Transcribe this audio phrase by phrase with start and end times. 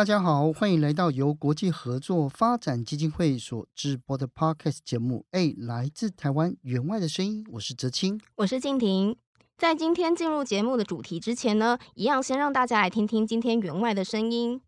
[0.00, 5.26] 大家好，欢迎来到由国际合作发展基金会所直播的 Podcast 节目。
[5.32, 9.14] 哎，来自台湾员外的声音，我是哲青，我是静婷。
[9.58, 14.62] 在今天进入节目的主题之前呢，一样先让大家来听听今天员外的声音。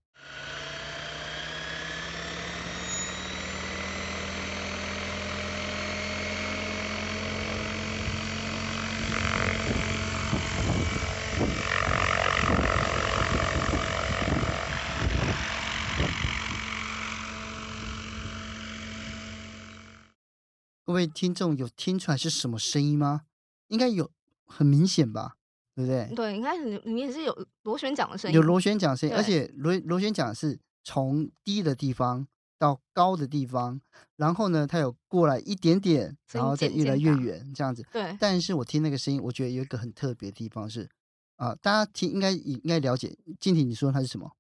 [20.93, 23.23] 各位听众有听出来是什么声音吗？
[23.69, 24.11] 应该有，
[24.45, 25.39] 很明显吧，
[25.75, 26.15] 对不对？
[26.15, 33.81] 对，应该是里面是有螺旋桨的声音，有螺旋桨声音，而且螺螺旋桨是从低的地方到高的地方，
[34.17, 37.83] 然后呢，它有过来一点点，然后再越来越远，这样子。
[37.91, 38.15] 对。
[38.21, 40.83] 但是我听那个声音，我觉得有一个很特别的地方是，
[41.37, 44.31] 啊、呃，大家听应该应该了解，静婷你说它是什么？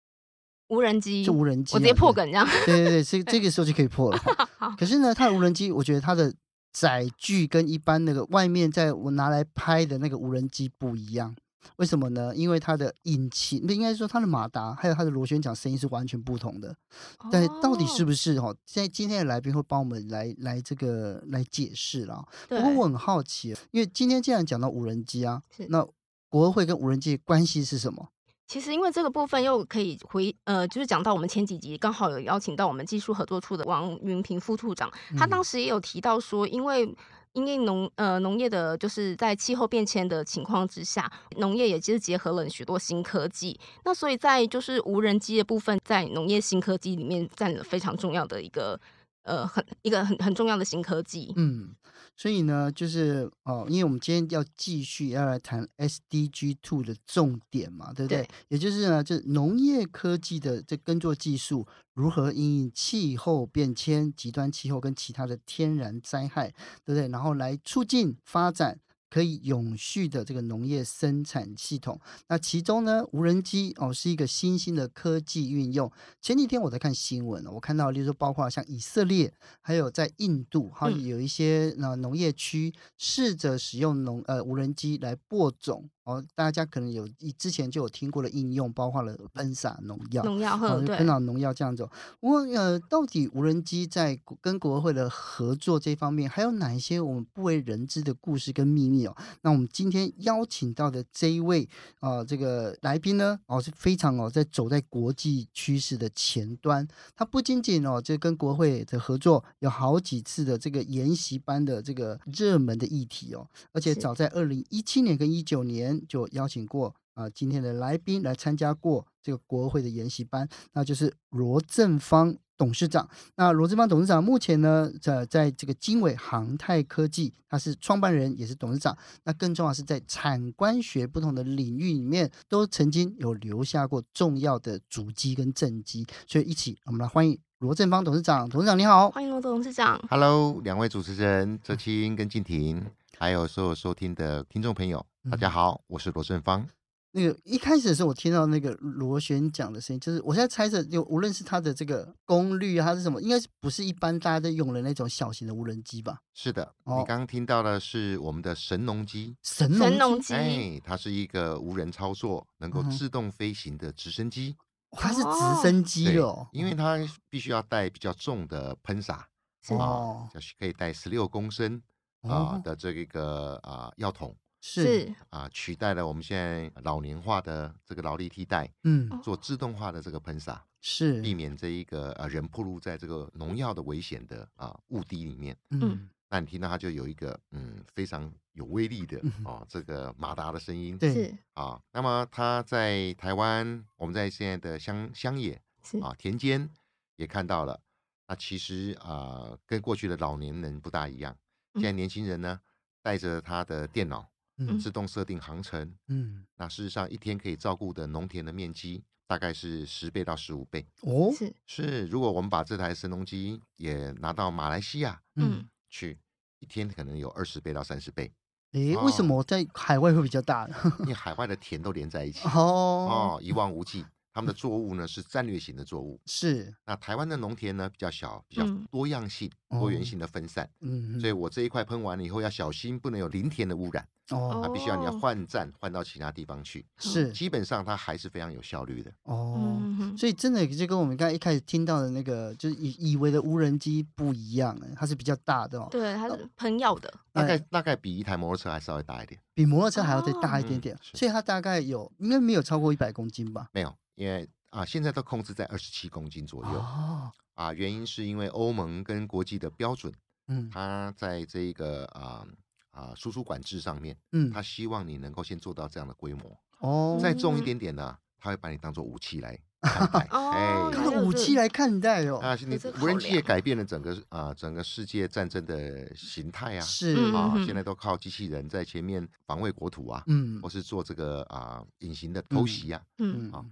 [0.73, 2.49] 无人机，就无人机、啊，我直接破梗这样。
[2.65, 4.19] 对对对，这 这个时候就可以破了。
[4.79, 6.33] 可是呢，它的无人机，我觉得它的
[6.73, 11.37] 载具跟一般那个外面在我拿来拍的那个无人机不一样。
[11.77, 12.35] 为什么呢？
[12.35, 16.75] 因为它的引擎，那应该说它的马达，还有它的螺旋桨声音是完全不同的。
[17.19, 18.53] 哦、但到底是不是哈？
[18.65, 22.25] 现在今天的来宾会帮我们来来这个来解释了。
[22.49, 25.87] 不过我很好奇，因为今天既然讲到无人机啊，那
[26.29, 28.09] 国合会跟无人机的关系是什么？
[28.53, 36.95] 其实，因为这个部分又可以回呃，就是讲到我们前几集刚好有邀请到我们技术合作处的王云平副处长，他当时也有提到说，因为
[37.33, 48.79] 因为农呃农业的，就是在气候变迁的情况之下，农业也其实结合了许多新科技，那所以在就是无人机的部分，在农业新科技里面占了非常重要的一个
[49.23, 51.75] 呃很一个很很重要的新科技，嗯。
[52.15, 58.23] 所以呢，就是哦，因为我们今天要继续要来谈 SDG Two 的重点嘛，对不对？
[58.23, 66.49] 对，也就是呢，这农业科技的这耕作技术如何因应气候变迁、极端气候跟其他的天然灾害，
[66.85, 67.09] 对不对？
[67.09, 68.79] 然后来促进发展。
[69.13, 75.93] 可以永续的这个农业生产系统，那其中呢，无人机哦是一个新兴的科技运用。
[76.23, 79.31] 前几天我在看新闻，我看到，例如说，包括像以色列，
[79.61, 85.91] 还有在印度，哈，有一些呃农业区试着使用农呃无人机来播种。
[86.05, 87.09] 哦，大家可能有
[87.39, 91.89] 之前就有听过的应用，包括了喷洒农药、农药和对喷洒农药这样子。
[92.19, 99.17] 不过呃，到底无人机在跟国合会的合作这方面，还有哪一些我们不为人知的故事跟秘密哦？
[99.43, 101.69] 那我们今天邀请到的这一位
[102.01, 106.87] 啊、呃，这个来宾呢，哦是非常哦，在走在国际趋势的前端。
[107.15, 115.92] 他不仅仅哦，就跟国会的合作有好几次的这个研习班的这个热门的议题哦，而且早在二零一七年跟一九年。
[116.07, 123.09] 就邀请过啊、呃，今天的来宾来参加过这个国合会的研习班，那就是罗正芳董事长。
[123.35, 128.97] 那罗正芳董事长目前呢，在在这个经纬航太科技，他是创办人也是董事长。
[129.25, 136.07] 那更重要是在产官学不同的领域里面，都曾经有留下过重要的足迹跟政绩。
[136.27, 138.49] 所以一起，我们来欢迎罗正芳董事长。
[138.49, 140.01] 董事长你好，欢迎罗董事长。
[140.09, 142.85] Hello，两位主持人哲青跟静婷，
[143.23, 145.07] 还有所有收听的听众朋友。
[145.31, 146.69] 大家好，我是罗正芳。
[147.13, 156.19] 那个一开始的时候，我听到那个螺旋桨的声音，就是我现在猜测，就无论是它的这个功率啊，它是什么，应该是不是一般大家在用的那种小型的无人机吧？
[156.35, 159.37] 是的，哦、你刚刚听到的是我们的神农机。
[159.45, 164.57] 神农机，哎，它是一个无人操作、能够自动飞行的直升机。
[164.91, 166.99] 嗯、它是直升机哦，因为它
[167.31, 169.29] 必须要带比较重的喷洒，
[169.69, 171.81] 哦，就是可以带十六公升
[172.23, 174.37] 啊的这个啊药桶。
[174.61, 175.13] 是。
[175.31, 181.21] 啊，取代了我们现在老年化的这个劳力替代，嗯，做自动化的这个喷洒，是。
[181.21, 195.61] 避免这一个啊人暴露在这个农药的危险的啊雾滴里面，嗯，那你听到它就有一个嗯非常有威力的哦这个马达的声音，对，啊，那么它在台湾，我们在现在的乡乡野
[196.01, 196.71] 啊田间
[197.17, 197.81] 也看到了。
[198.29, 199.11] 那其实啊、
[199.51, 201.37] 呃，跟过去的老年人不大一样。
[201.75, 202.61] 现在年轻人呢，
[203.03, 210.87] 带着他的电脑，嗯，自动设定航程，嗯，那事实上一天可以照顾的农田的面积大概是十倍到十五倍。
[211.01, 216.19] 哦，是是，如果我们把这台神农机也拿到马来西亚，嗯，去
[216.59, 218.33] 一天可能有二十倍到三十倍。
[218.73, 220.77] 诶，为什么在海外会比较大呢？
[221.01, 224.05] 因为海外的田都连在一起， 哦，哦，一望无际。
[224.33, 226.75] 他们的作物呢是战略型的作物，是。
[226.87, 237.31] 那台湾的农田呢比较小，比较多样性、嗯、多元性的分散，嗯，所以我这一块喷完了以后要小心，不能有林田的污染，哦，那必须要你要换站换到其他地方去，是。
[237.33, 239.79] 基本上它还是非常有效率的，哦。
[240.17, 253.69] 所以真的就跟我们刚才一开始听到的那个，就是以以为的无人机不一样，它是比较大的哦，对，它是喷药的，大概大概比一台摩托车还稍微大一点，比摩托车还要再大一点点，哦、所以它大概有应该没有超过一百公斤吧？
[253.73, 253.95] 没有。
[254.15, 256.79] 因为啊，现在都控制在二十七公斤左右。
[256.79, 257.31] 哦。
[257.55, 260.11] 啊，原因是因为欧盟跟国际的标准，
[260.49, 262.47] 嗯，它在这一个啊
[262.91, 266.59] 啊输出管制上面，嗯，它希望你能够先做到这样的规模。
[266.79, 267.19] 哦。
[267.21, 270.21] 再重一点点呢，它会把你当做武器来 看待。
[270.31, 272.39] 哎，当武器来看待哦。
[272.39, 276.81] 啊，你无人机也改变了整个啊整个世界战争的形态啊。
[276.81, 277.15] 是。
[277.35, 280.25] 啊，现在都靠机器人在前面防卫国土啊。
[280.27, 280.59] 嗯。
[280.63, 283.03] 或是做这个啊隐形的偷袭啊。
[283.19, 283.51] 嗯。
[283.53, 283.63] 啊。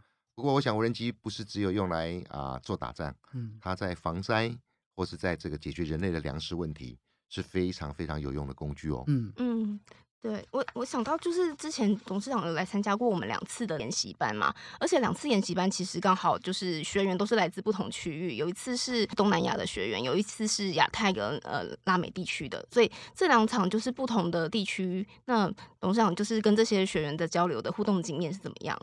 [0.41, 4.51] 不过，我想无人机不是只有用来啊、呃、做打仗，嗯，它在防灾
[4.97, 6.97] 或是在这个解决人类的粮食问题
[7.29, 9.05] 是非常非常有用的工具哦。
[9.09, 9.79] 嗯嗯，
[10.23, 25.07] 对我我想到就是之前董事长有来参加过我们两次的研习班嘛，而且两次研习班其实刚好就是学员都是来自不同区域，有一次是东南亚的学员，有一次是亚太跟呃拉美地区的，所以这两场就是不同的地区。
[25.27, 28.81] 那董事长就是跟这些学员的交流的互动经验是怎么样？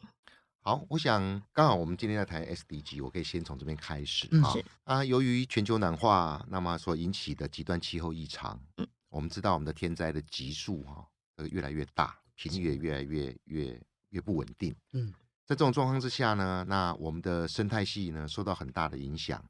[0.67, 4.51] 好，我想刚好我们今天在谈 SDG，我可以先从这边开始啊。
[4.83, 14.75] 啊，由于全球暖化，那么所引起的极端气候异常，嗯，我们知道我们的天灾的级数哈，呃，越来越大，频率也越来越越越不稳定。
[14.91, 15.13] 嗯，
[15.45, 19.41] 在这种状况之下呢，那我们的生态系呢受到很大的影响，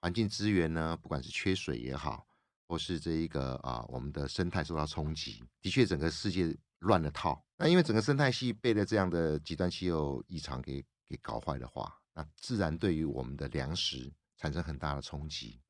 [0.00, 2.26] 环境资源呢，不管是缺水也好，
[2.66, 6.56] 或是这一个啊，我们的生态受到冲击，的确整个世界。
[6.78, 15.60] 乱了套，那因为整个生态系被了这样的极端气候异常给给搞坏的话，那自然对于我们的粮食产生很大的冲击。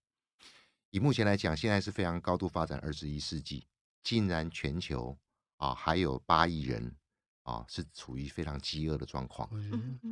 [0.90, 3.66] 以目前来讲，现在是非常高度发展二十一世纪，
[4.02, 5.16] 竟然全球
[5.58, 6.96] 啊还有八亿人
[7.42, 9.48] 啊是处于非常饥饿的状况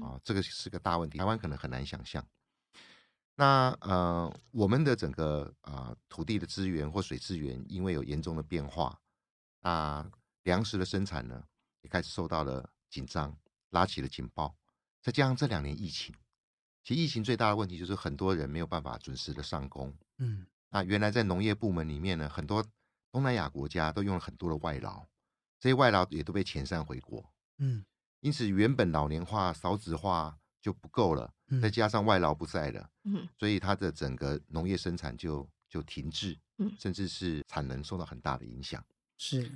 [0.03, 2.25] 啊，这个是个大问题，台湾可能很难想象。
[3.37, 9.01] 那呃，我们的整个啊土地的资源或水资源，因为有严重的变化，
[9.61, 10.09] 那
[10.45, 11.45] 粮食的生产呢，
[11.83, 13.37] 也开始受到了紧张，
[13.71, 14.57] 拉起了警报。
[15.03, 16.15] 再加上这两年疫情，
[16.83, 19.95] 其实疫情最大的问题就是很多人没有办法准时的上工。
[20.19, 22.65] 嗯，那原来在农业部门里面呢，很多
[23.11, 25.07] 东南亚国家都用了很多的外劳，
[25.59, 27.33] 这些外劳也都被遣散回国。
[27.59, 27.85] 嗯，
[28.21, 38.85] 因此原本老年化、少子化就不够了，再加上外劳不在了，嗯，所以它的整个农业生产就就停滞，嗯，甚至是产能受到很大的影响。
[39.19, 39.51] 是。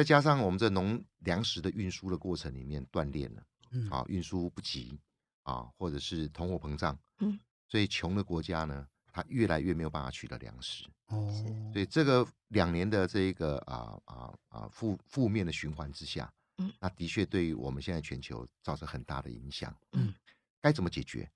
[0.00, 4.98] 再加上我们这农粮食的运输的过程里面断裂了，嗯，啊，运输不及
[5.42, 7.38] 啊，或者是通货膨胀，嗯，
[7.68, 20.14] 所以穷的国家呢，它越来越没有办法取得粮食，哦，所以这个两年的这一个啊啊啊负负面的循环之下，嗯，那的确对于我们现在全球造成很大的影响，嗯，
[20.62, 21.30] 该怎么解决？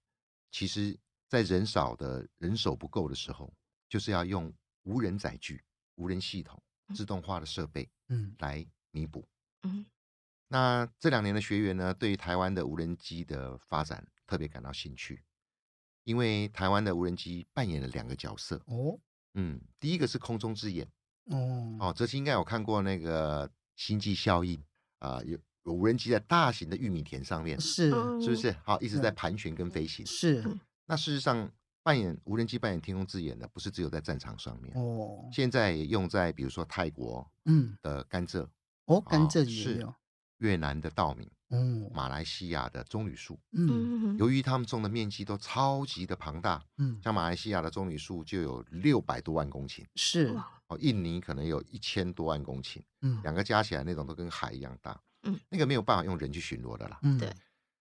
[0.51, 0.99] 其实，
[1.29, 3.53] 在人少的人手不够的时候，
[3.91, 4.51] 就是要用
[4.85, 5.63] 无人载具、
[5.97, 6.59] 无人系统。
[6.93, 9.27] 自动化的设备，嗯，来弥补，
[9.63, 9.87] 嗯，
[10.49, 15.23] 那这两年的学员呢，对于台湾的无人机的发展特别感到兴趣，
[16.05, 18.99] 因为台湾的无人机扮演了两个角色，哦，
[19.35, 20.87] 嗯，第一个是空中之眼，
[21.27, 24.63] 哦，哦，这期应该有看过那个星际效应
[24.99, 28.53] 啊，有有无人机在大型的玉米田上面，是，是不是？
[28.65, 30.45] 好，一直在盘旋跟飞行，是，
[30.87, 31.51] 那事实上。
[31.85, 37.77] 扮演无人机扮演天空之眼的，不是只有在战场上面哦，现在也用在比如说泰国嗯。
[37.83, 38.49] 的甘蔗
[38.87, 39.87] 哦，甘蔗是
[40.39, 50.35] 越南的稻米嗯，马来西亚的棕榈树嗯，由于他们种的面积都超级的庞大嗯，像马来西亚的棕榈树就有六百多万公顷是
[50.69, 57.31] 哦，印尼可能有一千多万公顷嗯，两个加起来那种都跟海一样大嗯，那个没有办法用人去巡逻的啦嗯，对，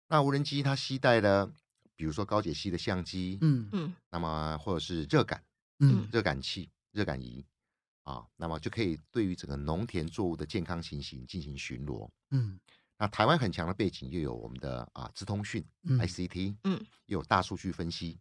[0.08, 1.52] 那无人机它携带了。
[2.00, 3.68] 比如说高解析的相机，嗯。
[3.74, 5.44] 嗯，那么或者是热感，
[5.80, 7.46] 嗯，热感器、热感仪，
[8.04, 12.58] 啊，那么就可以对于整个农田作物的健康情形进行巡逻，嗯，
[12.98, 18.18] 那台湾很强的背景又有我们的啊资通讯，嗯，ICT，嗯，又有大数据分析，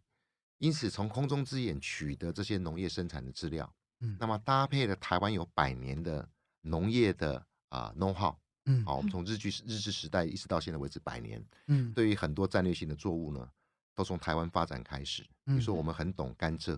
[0.57, 6.29] 因此从空中之眼取得这些农业生产的资料，嗯，那么搭配了台湾有百年的
[6.63, 13.49] 农业的啊 know how，嗯，好，我们从日据日治时代一直到现在为止百年，嗯，对于很多战略性的作物呢，
[13.95, 15.23] 都从台湾发展开始。
[15.45, 16.77] 比如说我们很懂甘蔗，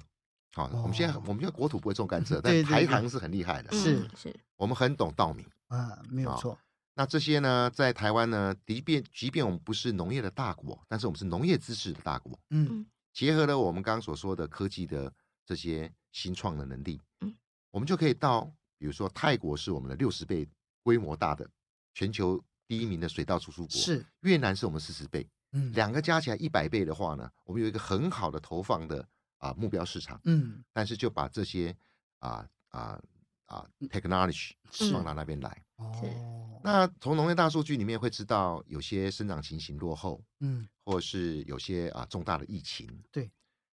[0.53, 4.10] 好，我们现在我们现在国土不会种甘蔗，但台糖是很厉害的，是。
[4.15, 6.58] 是，我们很懂稻米啊，没有错。
[6.94, 15.12] 那这些呢，在台湾呢，即便即便我们不是农业的大国，但是我们是农业知识的大国，嗯，结合了我们刚刚所说的科技的
[15.46, 17.34] 这些新创的能力，嗯，
[17.72, 18.44] 我们就可以到，
[18.77, 20.48] 比如说泰国是我们的六十倍
[20.84, 21.50] 规模大的
[21.94, 24.06] 全球第一名的水稻输出国，是。
[24.22, 25.27] 越南是我们四十倍。
[25.53, 29.05] 嗯，两个加起来一百倍的话呢，我们有一个很好的投放的
[29.38, 31.75] 啊目标市场，嗯，但是就把这些
[32.20, 33.01] 啊啊
[33.46, 43.29] 啊 technology 放到那边来，哦，那从农业大数据里面会知道有些生长情形落后，嗯，或者是有些啊重大的疫情，对，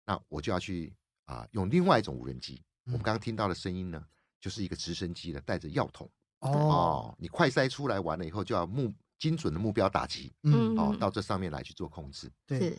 [0.06, 0.94] 那我就要去
[1.26, 4.06] 啊用另外一种无人机，嗯我们刚刚听到的声音呢，
[4.42, 6.10] 就是一个直升机的带着药筒，
[6.40, 8.94] 哦，你快塞出来完了以后就要目。
[9.22, 12.28] 精准的目标打击，嗯，哦，到这上面来去做控制。
[12.48, 12.76] 对，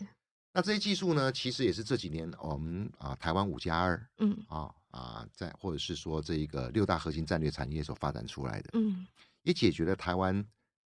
[0.51, 9.07] 那这些技术呢，其实也是这几年我们啊台湾五加二，嗯，啊啊，在或者是说这一个六大核心战略产业所发展出来的，嗯，
[9.43, 10.45] 也解决了台湾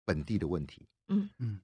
[0.06, 0.88] 本地的问题。
[1.08, 1.60] 嗯嗯，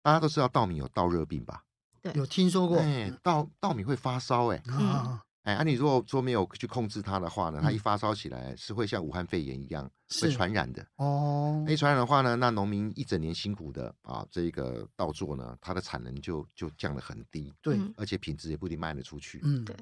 [0.00, 1.64] 大家都知道稻米有稻热病吧？
[2.00, 2.78] 对，有听说过。
[2.78, 5.24] 哎，稻稻米会发烧，哎，啊。
[5.44, 9.90] 哎，啊，你如果说没有去控制它的话呢，它一发烧起来是会像武汉肺炎一样
[10.22, 10.84] 会传染的。
[10.96, 17.52] 哦，那一传染的话呢，那农民一整年辛苦的啊，这个稻作呢，它的产能就就降得很低。
[17.60, 19.38] 对，而且品质也不一定卖得出去。
[19.44, 19.76] 嗯，对。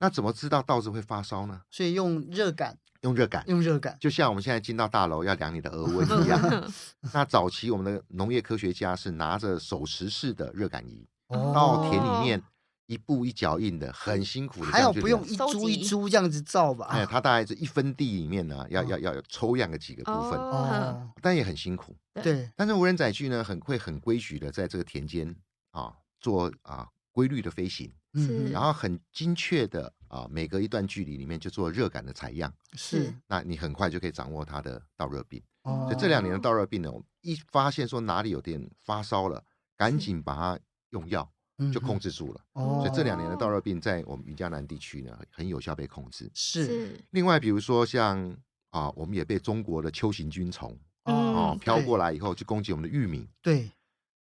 [0.00, 1.62] 那怎么知道稻子会发烧呢？
[1.70, 6.72] 所以用热感，用热感，用热感，就像我们现在进到大楼要量你的额温一样。
[7.14, 12.42] 那早期我们的农业科学家是拿着手持式的热感仪到田里面。
[12.86, 16.86] 一步一脚印的，很辛苦的，还有不用一株一株这样子造吧？
[16.90, 21.96] 哎，它大概是一分地里面呢，要要要抽样个几个部分，哦，但也很辛苦。
[22.22, 25.34] 对，但是无人载具呢，很会很规矩的在这个田间
[25.70, 35.42] 啊做啊规律的飞行，嗯，然后很精确的啊每隔一段距离里面就做热感的采样，是，那你很快就可以掌握它的稻热病。
[35.62, 39.42] 哦，所以这两年的稻热病呢，我一发现说哪里有点发烧了，
[39.76, 40.58] 赶紧把它
[40.90, 41.28] 用药。
[41.72, 46.30] 就控制住了，哦、所以这两年的稻热病在我们云嘉南地区呢，很有效被控制。
[46.34, 46.98] 是。
[47.10, 48.36] 另外，比如说像
[48.70, 53.28] 啊，我们也被中国的秋行菌虫哦飘过来以后，就攻击我们的玉米。
[53.40, 53.70] 对。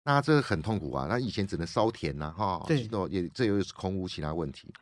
[0.05, 1.07] 那这很痛苦啊！
[1.09, 2.63] 那以前只能烧田呐，哈。
[2.67, 2.83] 对。
[3.09, 4.73] 也这又是空屋其他问题。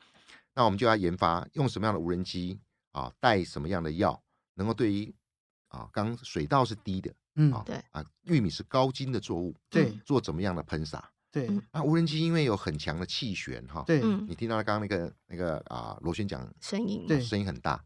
[0.54, 2.58] 那我们就要研发用什么样的无人机
[2.92, 4.20] 啊，带什么样的药，
[4.54, 5.14] 能够对于
[5.68, 11.08] 啊，刚水稻是低的，嗯，对啊，玉米是高筋的作物，对，做怎么样的喷洒？
[11.32, 17.82] 对，啊无人机因为有很强的气旋哈，对，你听到刚刚那个那个啊螺旋桨声音，对，声音很大，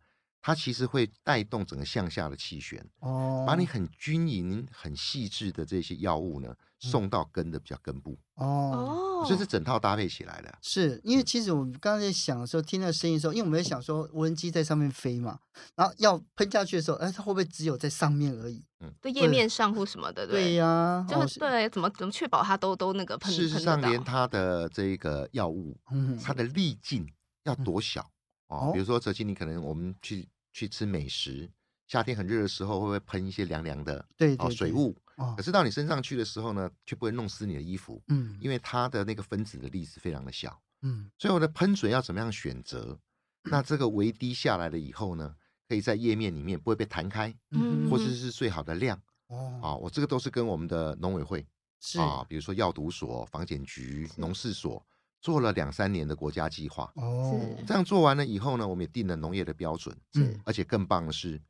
[0.46, 10.58] 它其实会带动整个向下的气旋，哦，把你很均匀、很细致的这些药物呢送到根的比较根部，哦，所以是整套搭配起来的。
[10.60, 15.38] 是因为其实我们刚刚在想的时候，听那个声音的时候，因为我们在想说无人机在上面飞嘛，
[15.76, 18.62] 然后要喷下去的时候，哎，它会不会只有在上面而已？
[18.80, 23.32] 嗯，对，页面上或什么的，对呀，就是对，怎么怎么确保它都都那个喷？
[23.32, 27.08] 事实上，连它的这个药物，嗯，它的粒径
[27.44, 28.10] 要多小
[28.48, 28.72] 哦？
[28.74, 31.50] 比如说，哲青，你可能我们去去吃美食，
[31.86, 34.96] 夏天很热的时候，会不会喷一些凉凉的对哦水雾？
[35.36, 42.98] 可是到你身上去的时候呢，却不会弄湿你的衣服，嗯，因为它的那个分子的粒子非常的小，嗯，所以我的喷水要怎么样选择？
[43.42, 45.36] 那这个微滴下来了以后呢，
[45.68, 49.00] 可以在页面里面不会被弹开，嗯，或者是最好的量。
[49.26, 51.46] 哦，啊，我这个都是跟我们的农委会
[51.80, 54.84] 是啊，比如说药毒所、防检局、农事所
[55.24, 56.92] 做了两三年的国家计划。
[56.96, 59.96] 哦，这样做完了以后呢，我们也定了农业的标准。
[60.16, 61.40] 嗯，而且更棒的是，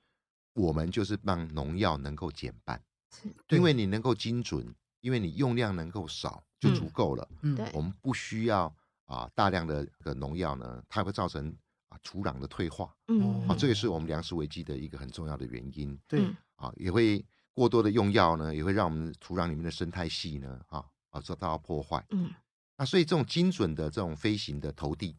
[0.53, 2.81] 我们就是让农药能够减半。
[3.11, 7.29] 是，因为你能够精准，因为你用量能够少就足够了。
[7.43, 8.73] 嗯，对，我们不需要
[9.07, 11.53] 啊大量的个农药呢，它会造成
[11.89, 12.95] 啊土壤的退化。
[13.09, 15.99] 嗯，啊，这也是我们粮食危机的一个很重要的原因。
[16.07, 22.05] 对，啊，也会过多的用药呢，也会让我们土壤里面的生态系呢，啊啊受到破坏。
[22.11, 22.31] 嗯，
[22.77, 25.17] 那所以这种精准的这种飞行的投递。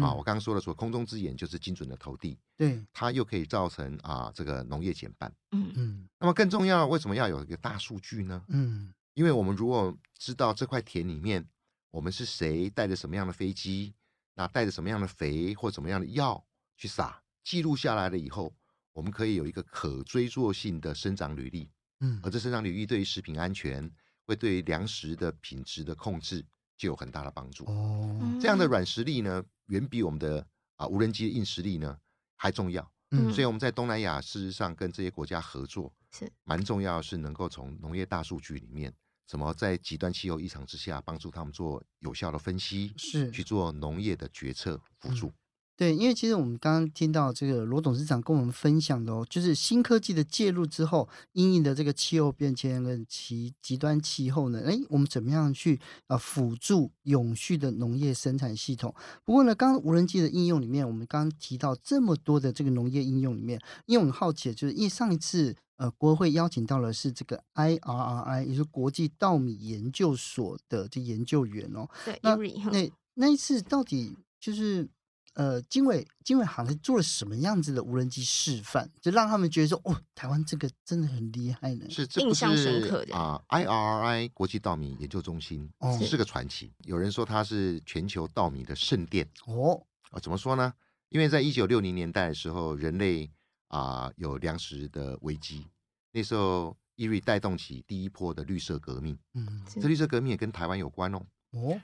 [0.00, 5.72] 啊，我刚刚说了说空中之眼就是精准的投递，对，它又可以造成啊这个农业减半，嗯。
[5.76, 8.44] 嗯，那么更重要，为什么要有一个大数据呢？
[8.48, 11.46] 嗯，因为我们如果知道这块田里面
[11.92, 13.94] 我们是谁带着什么样的飞机，
[14.34, 16.44] 那带着什么样的肥或什么样的药
[16.76, 18.52] 去撒，记录下来了以后，
[18.94, 21.70] 我们可以有一个可追溯性的生长履历，
[22.00, 23.88] 嗯，而这生长履历对于食品安全，
[24.26, 26.44] 会对于粮食的品质的控制
[26.76, 27.64] 就有很大的帮助。
[27.66, 31.98] 哦，这样的软实力呢，远比我们的啊无人机的硬实力呢
[32.36, 32.90] 还重要。
[33.10, 38.92] 嗯，所以我们在东南亚事实上跟这些国家合作是蛮重要，是能够从农业大数据里面，
[39.26, 45.28] 怎么在极端气候异常之下，帮助他们做有效的分析，是去做农业的决策辅助。
[45.28, 45.34] 嗯
[45.76, 58.94] 对，因为其实我们刚刚听到这个罗董事长跟我们分享的哦，就是新科技的介入之后，因应的这个气候变迁跟其极端气候呢，哎，我们怎么样去啊辅助永续的农业生产系统？
[59.24, 72.36] 不过呢，刚刚无人机的应用里面，我们刚刚提到这么多的这个农业应用里面，因为我很好奇，就是因为上一次呃国会邀请到了是这个 IRRI，也就是国际稻米研究所的这研究员哦，对，那
[72.70, 74.88] 那那一次到底就是。
[75.34, 81.84] 呃，经纬经纬航是做了什么样子的无人机示范，就让他们觉得说，哦，台湾这个真的很厉害呢？
[81.90, 86.72] 是，这不印象深刻的啊，IRRI 国际稻米研究中心、哦、是个传奇。
[86.84, 89.28] 有人说它是全球稻米的圣殿。
[89.46, 90.72] 哦，啊，怎么说呢？
[91.08, 93.28] 因为在一九六零年代的时候，人类
[93.68, 95.66] 啊有粮食的危机，
[96.12, 99.18] 那时候 IRRI 带动起第一波的绿色革命。
[99.34, 101.20] 嗯，这绿色革命也跟台湾有关哦。
[101.50, 101.80] 哦。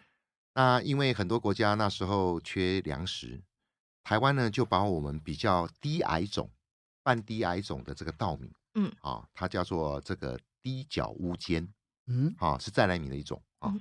[0.52, 3.40] 那因为很多国家那时候缺粮食，
[4.02, 6.50] 台湾呢就把我们比较低矮种、
[7.04, 11.72] 半低矮种的这个稻米，嗯，啊，它叫做这个低角乌尖，
[12.06, 13.70] 嗯，啊，是再来米的一种啊。
[13.72, 13.80] 嗯、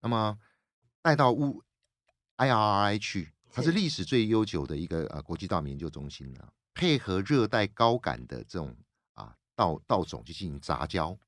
[0.00, 0.38] 那么
[1.00, 1.62] 带到乌
[2.36, 8.76] IRRI 去，它是历史最悠久的一个呃国际稻米研究中心呢，配合热带高感的这种
[9.14, 11.18] 啊稻稻种去进行杂交。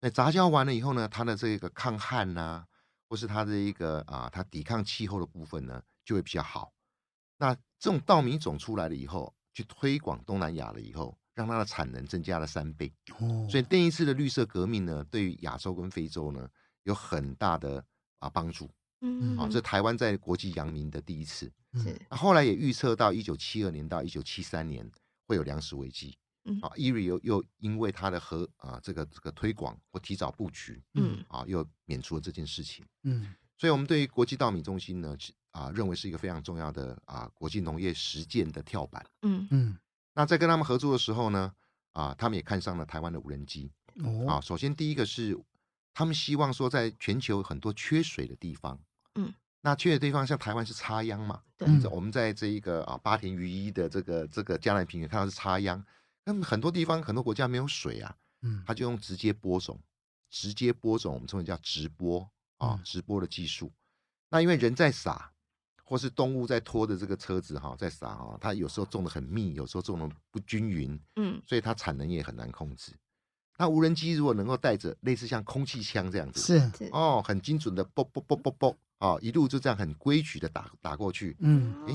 [0.00, 2.66] 那杂交完了以后呢，它的这个抗旱呐、啊。
[3.14, 6.72] 或是它的一个啊，它抵抗气候的部分呢，就会比较好。
[7.38, 12.92] 那这种稻米种出来了以后，去推广东南亚了以后，让它的产能增加了三倍。
[13.20, 16.50] 哦，所以那一次的绿色革命呢，对于亚洲跟非洲呢，
[16.82, 17.84] 有很大的
[18.18, 18.68] 啊帮助。
[19.02, 21.48] 嗯，啊，这台湾在国际扬名的第一次。
[21.74, 21.96] 是。
[22.10, 24.90] 那后来也预测到一九七二年到一九七三年
[25.28, 26.18] 会有粮食危机。
[26.46, 35.16] 嗯，啊，IRRI 又又因为它的和啊这个这个推广或提早布局，嗯，啊又免除了这件事情，嗯，所以我们对于国际稻米中心呢，
[35.52, 39.48] 啊认为是一个非常重要的啊国际农业实践的跳板，嗯。
[39.50, 39.78] 嗯，
[40.12, 41.54] 那在跟他们合作的时候呢，
[41.92, 43.72] 啊他们也看上了台湾的无人机，
[44.04, 45.38] 哦，啊首先第一个是
[45.94, 48.78] 他们希望说在全球很多缺水的地方，
[49.14, 55.82] 嗯，那缺水的地方像台湾是插秧嘛，对，我们在这一个啊八田鱼一的这个这个江南平原看到是插秧。
[56.24, 59.78] 那么很多地方很多国家没有水啊，嗯，他就用直接播种，
[60.30, 63.70] 直接播种，我们称为叫直播啊，直播的技术。
[64.30, 65.30] 那因为人在撒，
[65.84, 72.92] 或是动物在拖着这个车子哈，在撒哈，它有时候种的很密，有时候种的不均匀，嗯，所以它产能也很难控制。
[73.56, 76.40] 那无人机如果能够带着类似像空气枪这样子，
[76.76, 81.94] 是哦，很精准的啵啵啵啵啵啊，一路就这样很规矩的打打过去，嗯，诶。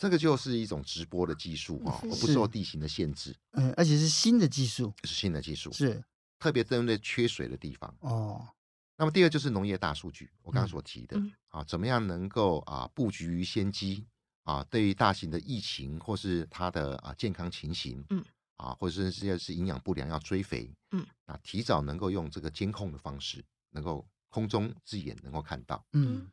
[0.00, 3.36] 这个就是一种直播的技术啊，而不受地形的限制。
[3.50, 6.02] 嗯，而且是新的技术，是新的技术，是
[6.38, 7.94] 特别针对缺水的地方。
[8.00, 8.48] 哦，
[8.96, 14.06] 那么第二就是农业大数据，我刚刚所提的、嗯、啊，怎么样能够啊布局于先机
[14.44, 14.64] 啊？
[14.70, 18.24] 对于大型的疫情或是它的啊健康情形，嗯
[18.56, 26.32] 啊，或者是是是营养不良要追肥，嗯啊，提早能够用这个监控的方式，能够空中之眼能够看到，嗯，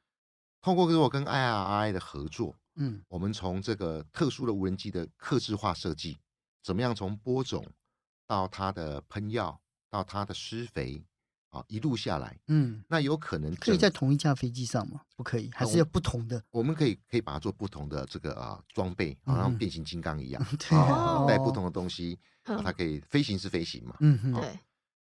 [0.61, 2.55] 通过跟我跟 IRRI 的合作。
[2.77, 6.17] 嗯，我们从这个特殊的无人机的刻制化设计，
[6.63, 7.65] 怎么样从播种
[8.25, 9.59] 到它的喷药，
[9.89, 11.03] 到它的施肥，
[11.49, 15.01] 啊，一路下来，嗯，那有可能可以在同一架飞机上吗？
[15.15, 16.43] 不可以，还是要不同的？
[16.51, 24.59] 我们可以可以把它做不同的这个啊装备，好像变形金刚一样，嗯、对、啊，带不同的东西，啊、它可以飞行是飞行嘛，嗯嗯，对，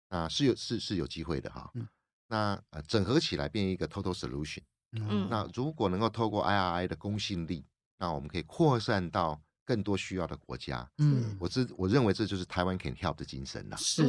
[0.08, 1.86] 啊是有是是有机会的哈，嗯、
[2.26, 4.62] 那呃整合起来变一个 total solution。
[4.92, 7.64] 嗯，那如果能够透过 IRRI 的公信力，
[7.98, 10.90] 那我们可以扩散到更多需要的国家。
[10.98, 13.76] 嗯，我这我认为这就是台湾 can help 的精神了。
[13.76, 14.02] 是，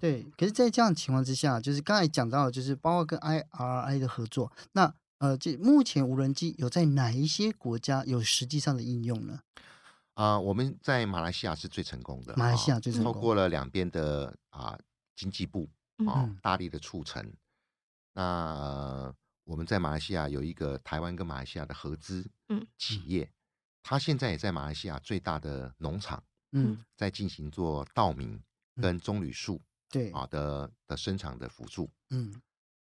[0.00, 0.22] 对。
[0.36, 4.52] 可是，在这样的情况之下，就是刚才讲到，就是包括跟 IRRI 的合作。
[4.72, 9.40] 那呃，这目前无人机有在哪一些国家有实际上的应用呢？
[10.14, 12.34] 啊、呃，我们在马来西亚是最成功的。
[12.36, 14.80] 马来西亚最成功，透过了两边的啊、呃、
[15.16, 15.68] 经济部
[16.06, 17.22] 啊、呃、大力的促成。
[17.24, 17.36] 嗯、
[18.14, 22.30] 那、呃我们在马来西亚有一个台湾跟马来西亚的合资
[22.78, 23.30] 企业，
[23.82, 28.40] 它现在也在马来西亚最大的农场，嗯，在进行做稻米
[28.76, 30.10] 跟棕榈树对。
[30.12, 32.40] 啊的的生产的辅助，嗯，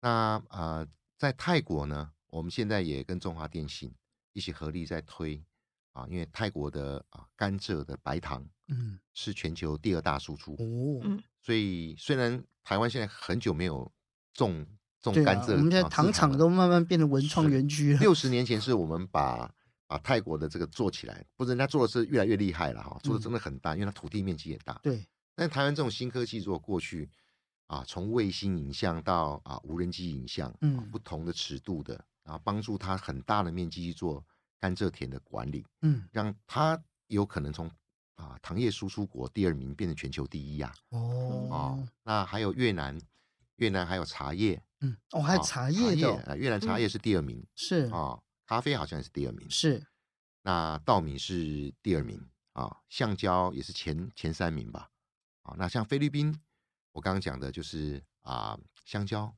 [0.00, 3.94] 那呃在泰国呢，我们现在也跟中华电信
[4.32, 5.44] 一起合力在推
[5.92, 13.92] 啊，因为泰国的啊甘蔗的白糖，嗯，是全球第二大输出哦，所以虽然台湾现在很久没有
[14.32, 14.66] 种。
[15.00, 15.52] 种甘蔗。
[15.52, 18.00] 啊、我们现在糖厂都慢慢变成文创园区了。
[18.00, 19.50] 六十年前是我们把
[19.86, 24.78] 把泰国的这个做起来，不是人家做的是越来越厉害了哈，做的真的很大，因为它土地面积也大。
[24.82, 25.06] 对。
[25.34, 27.08] 但台湾这种新科技，如果过去
[27.68, 34.24] 啊，从卫星影像到啊无人机影像，嗯，不同的尺度的，然后帮助它很大的面积去做
[34.58, 37.70] 甘蔗田的管理，嗯，让它有可能从
[38.16, 40.74] 啊糖业输出国第二名变成全球第一呀。
[40.88, 41.48] 哦。
[41.50, 42.98] 哦，那还有越南，
[43.58, 49.86] 越南还有茶叶，嗯，哦，还有茶叶的，啊，越南茶叶是第二名，是啊，咖啡好像也是第二名，是。
[50.42, 54.90] 那稻米是第二名啊，橡胶也是前前三名吧。
[55.42, 56.34] 啊，那像菲律宾，
[56.92, 59.36] 我刚刚讲的就是啊，香蕉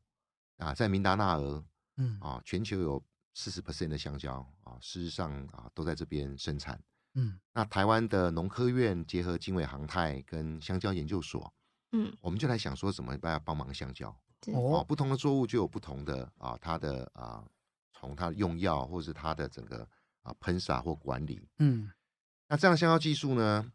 [0.58, 1.64] 啊，在明达纳尔，
[1.96, 3.02] 嗯啊，全球有
[3.34, 6.80] 四十 percent 的香蕉啊，事实上啊，都在这边生产。
[7.14, 11.52] 嗯，那台湾的农科院结合经纬航太跟香蕉研究所，
[11.92, 14.08] 嗯，我们就来想说怎么大家帮忙香蕉。
[14.54, 17.44] 哦，啊，不同的作物就有不同的啊，它的啊，
[17.92, 19.86] 从它的用药或者是它的整个
[20.22, 21.46] 啊喷洒或管理。
[21.58, 21.90] 嗯，
[22.48, 23.70] 那这样的香蕉技术呢？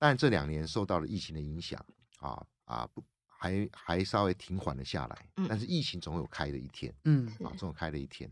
[0.00, 1.84] 但这两年受到了疫情的影响，
[2.20, 8.30] 啊啊不还还稍微停缓了下来，但是疫情总有开的一天，嗯啊总有开的一天。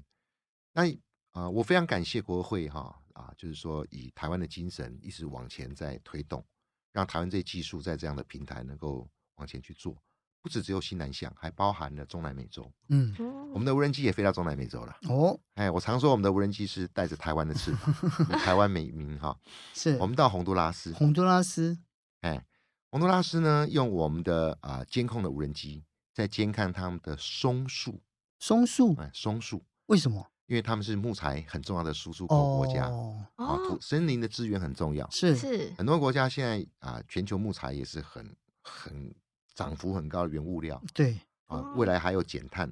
[0.73, 0.83] 那
[1.31, 6.45] 啊我非常感谢国会哈啊，就是说以台湾的精神一直往前在推动，
[6.93, 9.97] 让台湾这些技术在这样的平台能够往前去做。
[10.43, 12.71] 不止只有西南向，还包含了中南美洲。
[12.89, 13.13] 嗯，
[13.53, 14.97] 我们的无人机也飞到中南美洲了。
[15.09, 17.93] 哦，哎，我常说我们的无人机是带着台湾的翅膀，
[18.39, 19.37] 台湾美名哈。
[19.75, 20.93] 是，我们到洪都拉斯。
[20.93, 21.77] 洪都拉斯，
[22.21, 22.47] 哎，
[22.93, 25.83] 洪都拉斯呢，用我们的啊监控的无人机
[26.15, 28.01] 在监看他们的松树。
[28.39, 30.31] 松树，哎，松树，为什么？
[30.47, 32.87] 因为他们是木材很重要的输出口国家。
[32.87, 35.11] 哦，啊，土森林的资源很重要。
[35.11, 39.13] 是是，很多国家现在啊，全球木材也是很很。
[39.57, 41.19] 涨幅很高的原物料，对。
[41.47, 42.69] 啊，未来还有减碳、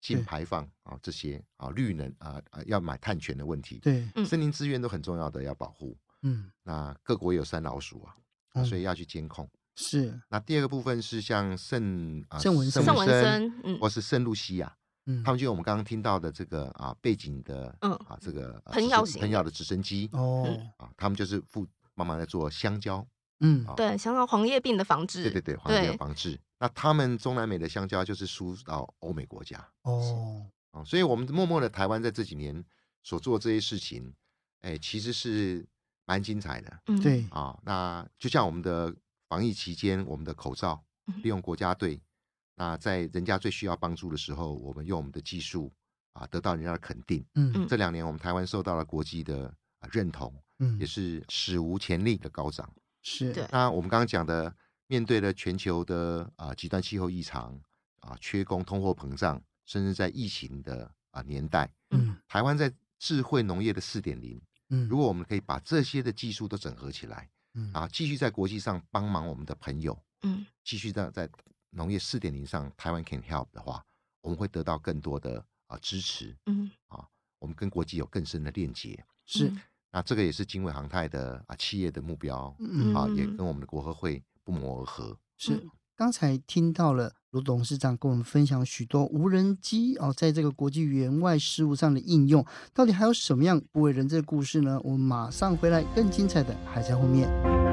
[0.00, 4.40] 净排放啊这些啊绿能啊啊要买碳权的问题，对，森。
[4.40, 8.04] 林资源都很重要的要保护，嗯，那各国有山老鼠
[8.52, 9.48] 啊，所以要去监控。
[9.76, 17.92] 是，那第二个部分是像圣啊圣文圣文森，嗯，或是圣露西亚，嗯，他们就我们刚刚听到的这个啊背景的，嗯。
[17.92, 20.44] 啊这个喷药型喷药的直升机哦。
[20.78, 23.06] 啊，他们就是负慢慢在做香蕉。
[23.40, 26.38] 嗯，对，香蕉黄叶病的防治，对对对，黄叶病的防治。
[26.58, 32.64] 那他们中南美的香蕉就是输到欧美国家哦，啊，所以我们默默的台湾在这几年
[33.02, 34.14] 所做这些事情，
[34.62, 35.66] 哎，其实是
[36.06, 36.80] 蛮精彩的。
[36.86, 38.94] 嗯，对啊，那就像我们的
[39.28, 40.82] 防疫期间，我们的口罩
[41.22, 42.00] 利用国家队，
[42.54, 45.70] 那在人家最需要帮助的时候，我们用我们的技术
[46.14, 47.22] 啊，得到人家的肯定。
[47.34, 49.54] 嗯，这两年我们台湾受到了国际的
[49.92, 52.66] 认同，嗯，也是史无前例的高涨。
[53.08, 54.52] 是，那我们刚刚讲的，
[54.88, 57.56] 面对了全球的啊极端气候异常
[58.00, 71.30] 啊缺工、通货膨胀，甚至在疫情的啊年代，嗯，台湾在智慧农业的四点零，嗯，如果我们可以把这些的技术都整合起来，嗯，啊，继续在国际上帮忙我们的朋友，嗯，继续在在
[71.70, 73.84] 农业四点零上，台湾 can help 的话，
[74.20, 77.06] 我们会得到更多的啊支持，嗯，啊，
[77.38, 79.52] 我们跟国际有更深的链接，是。
[79.96, 85.16] 那这个也是经纬航太的啊企业的目标，嗯啊，也跟我们的国合会不谋而合。
[85.38, 94.78] 是，刚才听到了卢董事长跟我们分享许多无人机哦，在这个国际援外事务上的应用，到底还有什么样不为人知的故事呢？
[94.84, 97.65] 我们马上回来，更精彩的还在后面。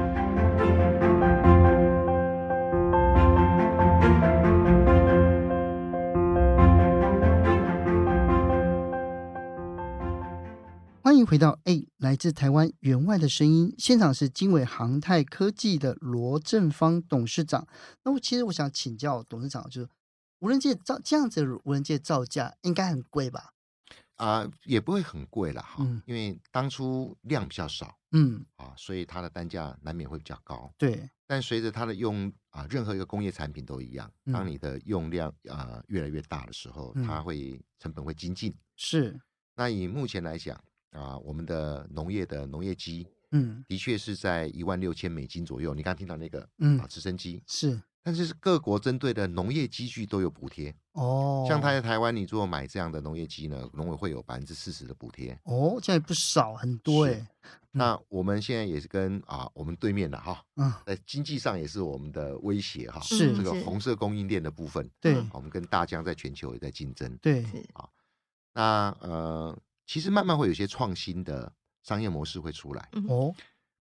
[11.14, 13.72] 欢迎回到哎，来自台湾员外的声音。
[13.78, 17.68] 现场是经纬航太科技的罗正芳董事长。
[18.02, 19.88] 那我其实我想请教董事长，就是
[20.40, 23.52] 无人机造这样子的无人机造价应该很贵吧？
[24.16, 30.74] 啊、呃，也不会很贵了哈，嗯、因为当初量比较少，嗯啊，所以它的单价难免会比较高。
[30.76, 38.52] 对，但随着它的用啊，任何一个工业产品都一样，当你的用量啊越来越大的时候，嗯、它会成本会精进。
[38.74, 39.16] 是，
[39.54, 40.60] 那以目前来讲。
[40.94, 45.74] 啊，我们的农业的农业机，嗯，的确是在一万六千美金左右。
[45.74, 47.42] 你刚刚听到那个，嗯，直升机。
[47.46, 50.74] 是，但是各国针对的农业机具都有补贴。
[50.92, 51.44] 哦。
[51.48, 55.38] 像他在台湾，你如果买这样的农业机呢，农委会有百分之四十的补贴。
[55.44, 57.26] 哦，这样也不少，很多哎。
[57.76, 67.88] 那我们现在也是跟啊，我们对面的哈，嗯，在经济上也是我们的威胁哈，是这个红色供应链的部分，对，我们跟大疆在全球也在竞争，对，啊，
[68.54, 71.52] 那呃，其实慢慢会有些创新的。
[71.84, 73.34] 商业模式会出来哦，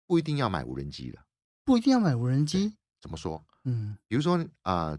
[0.09, 1.23] 不一定要买无人机了，
[1.65, 2.75] 不一定要买无人机。
[3.01, 3.41] 怎么说？
[3.63, 4.99] 嗯，比如说啊、呃，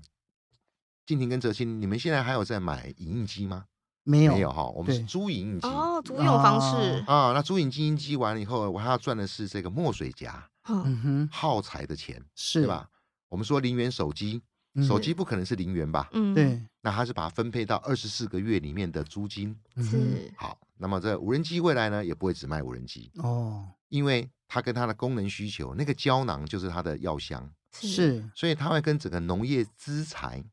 [1.05, 3.65] 静婷跟哲青，你们现在还有在买影印机吗？
[4.03, 7.33] 没有，没有哈，我们是租影印机哦，租用方式啊。
[7.33, 12.89] 那租影印机完了以后，我还要赚的是这个墨水夹，嗯哼，耗材的钱，是吧？
[13.27, 14.41] 我们说零元手机，
[14.81, 16.09] 手机不可能是零元吧？
[16.13, 16.61] 嗯，对。
[16.81, 20.33] 那它是把它分配到二十四个月里面的租金，是。
[20.37, 20.57] 好。
[20.77, 30.43] 那么这无人机未来呢，也不会只卖无人机哦，因为它跟它的功能需求，那个胶囊就是它的药箱，是，所以它会跟整个农业资材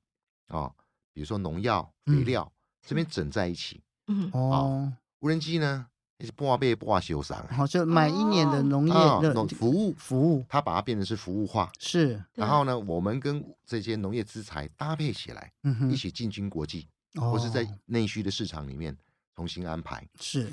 [0.49, 0.73] 哦，
[1.13, 2.53] 比如说农药、肥料
[2.87, 3.83] 这边整在一起。
[4.07, 5.90] 嗯哦，无人机呢也
[6.27, 12.23] 是半倍半修伤，好，就买一年的农业的服务服务，它把它变成是服务化，是。
[12.35, 15.53] 然后呢，我们跟这些农业资材搭配起来，
[15.91, 18.97] 一起进军国际，或是在内需的市场里面
[19.35, 20.07] 重新安排。
[20.19, 20.53] 是。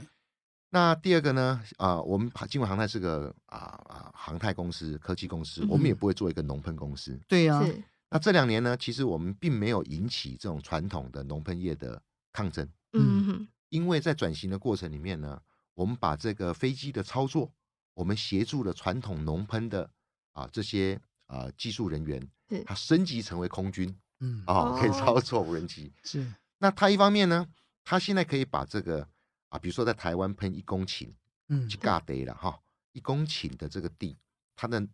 [0.70, 7.20] 那第二个呢，啊，我们经纬航太是个啊啊航太公司、科技公司，我们也不会做一个农喷公司。
[7.28, 7.64] 对呀。
[8.10, 12.02] 那这两年呢，其实我们并没有引起这种传统的农喷业的
[12.32, 12.68] 抗争。
[12.94, 13.48] 嗯哼。
[13.70, 15.42] 因为在转型的过程里面呢，
[15.78, 17.54] 我们把这个飞机的操作，
[17.94, 19.88] 我们协助了传统农喷的
[20.32, 22.28] 啊这些啊技术人员，
[22.66, 25.94] 他升级成为空军，嗯，哦，可以操作无人 机。
[26.04, 27.48] 是，那他一方面呢，
[27.84, 29.08] 他现在可以把这个
[29.50, 31.14] 啊，比如说在台湾喷一公顷，
[31.50, 32.60] 嗯，去尬得了哈，
[32.94, 34.18] 一公顷的这个地，
[34.56, 34.88] 他的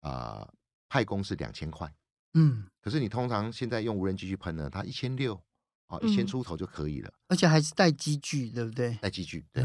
[0.00, 0.52] 啊
[0.88, 1.94] 派工是两千块，
[2.32, 5.40] 嗯，可是你通常现在用无人机去喷呢，它一千六。
[5.86, 8.98] 啊，一千出头就可以了，而且还是带机具，对不对？
[9.02, 9.62] 带机具，对。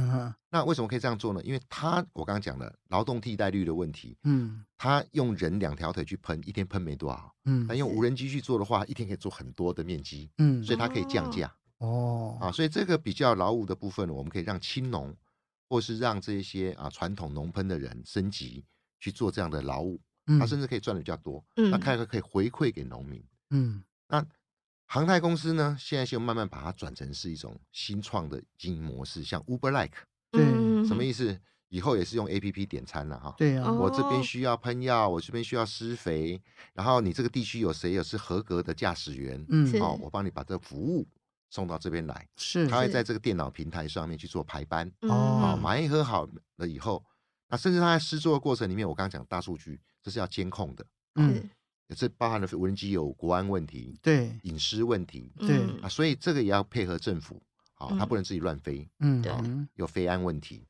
[0.51, 1.41] 那为什么可以这样做呢？
[1.43, 11.31] 因为他我刚刚讲了劳动替代率的问题，嗯，他用人两条腿去喷，一天喷没多少，嗯，但用无人机去做的话，一天可以做很多的面积，嗯，所以它可以降。
[11.31, 15.15] 价，哦，啊，所以这个比较劳务的部分，我们可以让青农，
[15.69, 18.65] 或是让这些啊传统农喷的人升级
[18.99, 20.01] 去做这样的劳务，
[20.39, 24.25] 他甚至可以赚的比较多，嗯，那开始可以回馈给农民，嗯，那。
[24.91, 29.95] 航太公司呢，现在就慢慢把它转成是一种新创的经营模式，像 Uber Like，
[30.31, 30.43] 对，
[30.83, 31.39] 什么意思？
[31.67, 33.35] 以后也是用 APP 点餐了哈。
[33.37, 36.41] 对啊，我这边需要喷药，我这边需要施肥，
[36.73, 39.45] 然后你这个地区有谁有是合格的驾驶员？
[39.49, 41.07] 嗯，好，我帮你把这个服务
[41.51, 42.27] 送到这边来。
[42.37, 44.91] 是，他会在这个电脑平台上面去做排班。
[45.01, 47.05] 哦，好，买一盒好了以后，
[47.47, 50.83] 那甚至他在施作的过程里面，我刚刚讲大数据，这是要监控的。
[51.13, 51.47] 嗯。
[51.95, 57.41] 这包含了无人机有国安问题，对隐私问题，对啊，所以这个也要配合政府，
[57.73, 59.33] 好，它不能自己乱飞，嗯，对，
[59.73, 60.67] 有飞安问题。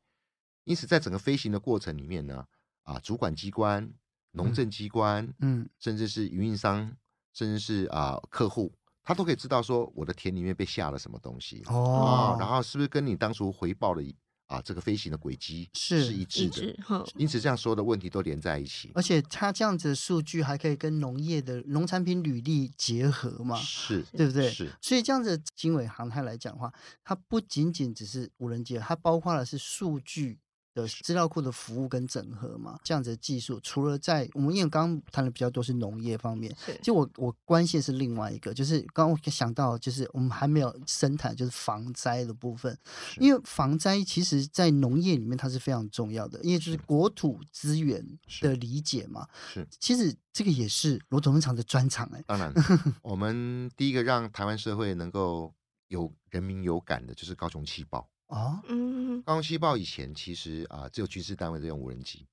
[0.64, 2.46] 因此，在整个飞行的过程里面呢，
[2.84, 3.92] 啊，主管机关、
[4.32, 6.96] 农政机关，嗯，甚至是运营商，
[7.34, 8.72] 甚至是啊客户，
[9.04, 14.02] 他都可以知道说我的田里面被下了什么东西，哦，然后是不是跟你当初回报的。
[14.50, 16.76] 啊，这个飞行的轨迹是是一致的，
[17.16, 18.92] 因此这样所有的问题都连在一起。
[18.96, 23.56] 而且它这样子的数据还可以跟农业的农产品履历结合嘛？
[23.58, 24.50] 是，对不对？
[24.50, 24.72] 是。
[24.82, 30.40] 所以这样子经纬航太来讲的话，它不仅仅只是无人机，它包括的是数据。
[30.74, 42.78] 的资料库的服务跟整合嘛，这样子的技术，除了在我们因为刚刚谈的比较多是农业方面，其实我我关心是另外一个，就是刚刚我想到就是我们还没有深谈，就是防灾的部分，
[43.20, 48.06] 因为防灾其实在农业里面它是非常重要的，因为就是国土资源
[48.42, 52.54] 的理解嘛，是，其实这个也是罗董事长的专长哎，当然，
[53.02, 55.54] 我们第一个让台湾社会能够
[55.88, 58.08] 有人民有感的就是高雄气爆。
[58.30, 62.28] 哦，嗯，高雄气爆以前其实啊、呃，只有军事单位在用无人机，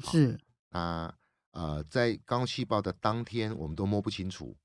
[0.00, 0.38] 是。
[0.70, 1.14] 那
[1.52, 4.56] 呃，在高雄气爆的当天，我们都摸不清楚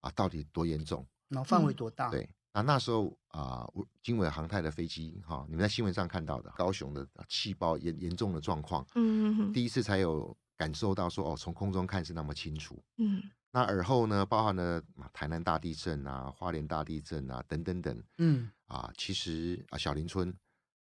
[0.00, 2.10] 啊，到底多严重，那范围多大？
[2.10, 3.68] 对，那那时候啊，
[4.02, 14.80] 经纬航太的飞机哈，你们在新闻上看到的高雄的气爆严严重的状况，嗯，第一次才有感受到说哦，从空中看是那么清楚，嗯，那而后呢，包含了
[15.12, 18.48] 台南大地震啊、花莲大地震啊等等等，嗯。
[18.70, 20.32] 啊，其实啊，小林村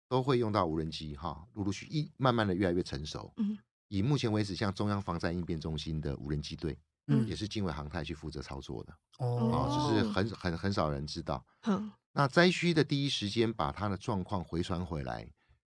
[0.08, 3.34] 都会用到无人机哈，陆陆续一慢慢的越来越成熟。
[3.38, 8.96] 嗯，以目前为止，像中央防灾应变中心的无人机队，嗯，也是经纬航太去负责操作的。
[9.18, 11.44] 哦，啊，就是很很很少人知道。
[11.64, 15.28] 嗯，那灾区的第一时间把它的状况回传回来，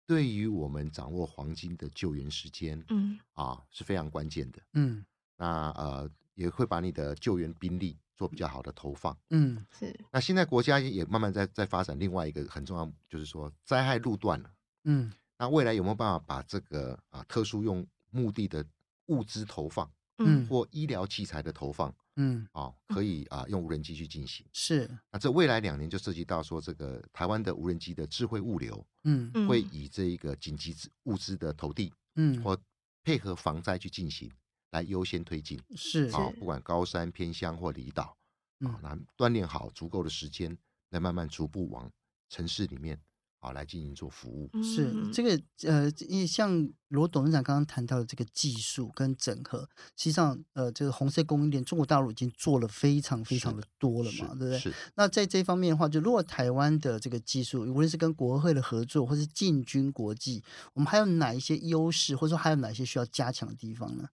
[0.07, 4.59] 对于我们掌握黄金的救援时间，嗯，啊是非常关键的。
[4.73, 5.05] 嗯，
[5.37, 7.97] 那呃也会把你的救援兵力。
[8.19, 9.97] 做比较好的投放，嗯，是。
[10.11, 14.51] 那现在国家也慢慢在在发展另外一个很重要，就是说灾害路段了，
[14.83, 18.65] 嗯，那未来有没有办法把这个啊特殊用目的的
[19.05, 24.99] 物资投放，嗯，或医疗器材的投放，嗯，啊，可以啊用无人机去进行，是。
[25.09, 32.59] 那这未来两年就涉及到说这个台湾的无人机的智慧物流，嗯，会以这一个紧急物资的投递，嗯，或
[33.01, 34.29] 配合防灾去进行。
[34.71, 38.15] 来优先推进是啊，不管高山偏乡或离岛
[38.59, 40.57] 啊，那锻炼好足够的时间，
[40.89, 41.91] 来慢慢逐步往
[42.29, 42.99] 城市里面。
[43.41, 44.49] 好，来进行做服务。
[44.61, 49.61] 是这个呃，因为像罗董事长刚刚谈到的这个技术跟整合，
[49.95, 54.59] 实际上呃，这个红色供应链，中国大陆已经做了非常非常的多了嘛，对不对？
[54.59, 54.73] 是。
[54.95, 64.09] 那在这方面的话，就如果台湾的这个技术，无论是跟国合会的合作，或是进军国际，我们还有哪一些优势，或者说还有哪些需要加强的地方呢？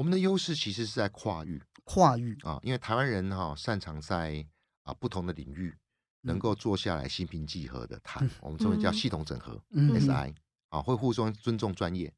[0.00, 4.42] 我们的优势其实是在跨域，跨域啊，因为台湾人哈、哦、擅长在
[4.82, 5.76] 啊不同的领域。
[6.22, 10.34] 能够坐下来心平气和的谈，嗯、我们称为叫系统整合、嗯、SI
[10.68, 12.12] 啊，会互相尊重专业。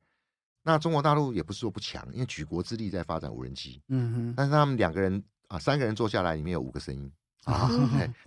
[0.65, 4.35] 那中国大陆也不是说不强，因为举国之力在发展无人机，嗯哼。
[4.37, 7.13] 但是他们两个人啊，三个人坐下来，里面有五个声音
[7.51, 7.69] 啊，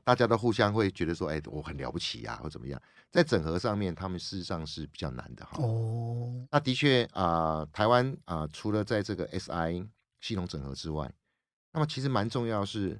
[0.03, 2.81] 大家都互相会觉得说，哎，我很了不起呀、啊，或怎么样。
[3.11, 5.57] 在整合上面，他们事实上是比较难的哈。
[5.61, 9.87] 哦，那的确啊，台湾啊，除了在这个 SI
[10.21, 11.11] 系统整合之外，
[11.71, 12.99] 那么其实蛮重要是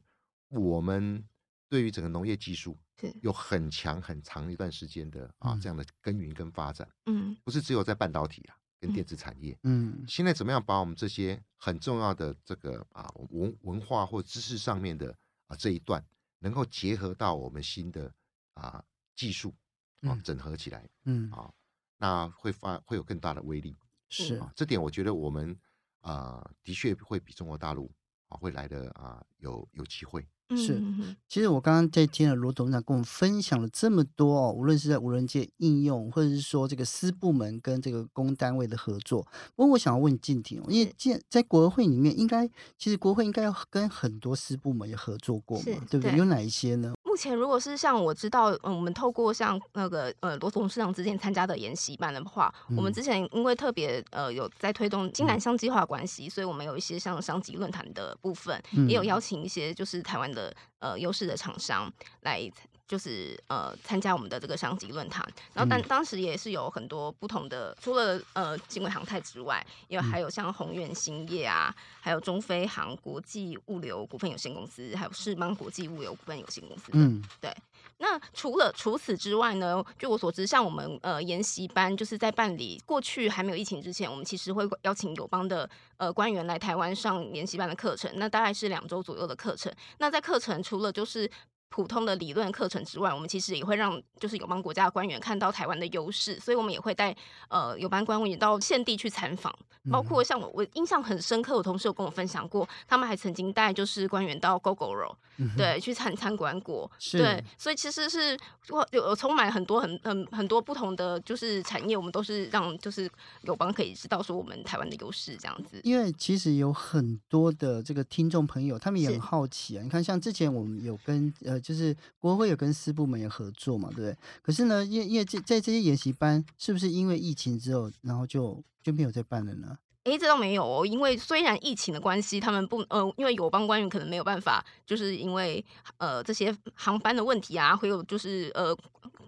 [0.50, 1.24] 我们。
[1.68, 2.78] 对于整个农业技术
[3.22, 15.14] 有很强很长一段时间的啊这样的耕耘跟发展，嗯，不是只有在半导体啊跟电子产业，嗯，现在怎么样把我们这些很重要的这个啊文文化或知识上面的
[15.48, 16.06] 啊这一段，
[16.40, 18.14] 能够结合到我们新的
[18.54, 18.84] 啊
[19.16, 19.56] 技术
[20.02, 21.54] 啊整合起来，嗯啊，
[21.98, 23.78] 那会发会有更大的威力，
[24.10, 25.58] 是啊，这点我觉得我们
[26.02, 27.94] 啊的确会比中国大陆
[28.28, 30.28] 啊会来的啊有有机会。
[30.56, 30.84] 是，
[31.28, 39.26] 其实我刚刚在听了罗董事长跟我们分享了这么多哦，无论是在无人机应用，或者是说这个私部门跟这个公单位的合作。
[39.56, 46.16] 不过我想要问静婷，因为在在国合会里面，应该其实国会应该要跟很多私部门也合作过嘛，对不对？
[46.16, 46.94] 有哪一些呢？
[47.16, 61.90] 目前如果是像我知道，嗯，我们透过像那个呃罗董事长之前参加的研习班的话，嗯、我们之前因为特别呃有在推动金南商计划关系，嗯、所以我们有一些像商级论坛的部分，嗯、也有邀请一些就是台湾的呃优势的厂商
[62.24, 62.52] 来。
[62.88, 76.92] 就是呃参加我们的这个商级论坛，然后当当时也是有很多不同的，除了呃经纬航太之外，也有还有像宏远兴业啊，还有中飞航国际物流股份有限公司，还有世邦国际物流股份有限公司。
[76.94, 77.52] 嗯，对。
[77.98, 89.74] 那除了除此之外呢，据我所知，像我们呃研习班就是在办理过去还没有疫情之前，我们其实会邀请友邦的呃官员来台湾上研习班的课程，那大概是两周左右的课程。
[90.00, 91.30] 那在课程除了就是
[91.70, 97.16] 普通的理论课程之外，我们其实也会让就是友邦国家的官员看到台湾的优势，所以我们也会带
[97.50, 99.54] 呃友邦官员到现地去参访，
[99.92, 105.16] 包括像我我印象很深刻，我同事有跟我分享过，他们还曾经带就是官员到 Gogoro，
[105.58, 108.38] 对，去参参观过，对，所以其实是
[108.70, 113.10] 有有充满很多很很很多不同的就是产业，我们都是让就是
[113.42, 115.82] 友邦可以知道说我们台湾的优势这样子。
[115.84, 121.55] 因为其实有很多的这个听众朋友，他们也很好奇啊，你看像之前我们有跟呃。
[121.60, 124.18] 就是国会有跟私部门有合作嘛，对不对？
[124.42, 129.78] 可是呢，因因为这在这些研习班，是不是因为疫情之后，然后就就没有再办了呢？
[130.04, 135.66] 诶，这倒没有哦，因为虽然疫情的关系，他们不呃，因为友邦官员可能没有办法，就是因为
[135.98, 138.78] 呃这些航班的问题啊，会有就是呃